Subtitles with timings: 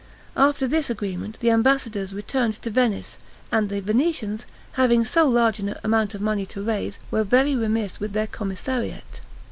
[0.35, 3.17] After this agreement the ambassadors returned to Venice;
[3.51, 7.99] and the Venetians, having so large an amount of money to raise, were very remiss
[7.99, 9.21] with their commissariat.